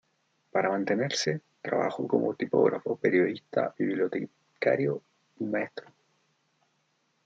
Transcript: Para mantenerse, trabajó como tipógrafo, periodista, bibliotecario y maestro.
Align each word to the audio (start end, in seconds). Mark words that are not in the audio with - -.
Para 0.51 0.71
mantenerse, 0.71 1.41
trabajó 1.61 2.07
como 2.07 2.33
tipógrafo, 2.33 2.95
periodista, 2.95 3.71
bibliotecario 3.77 5.03
y 5.39 5.43
maestro. 5.43 5.85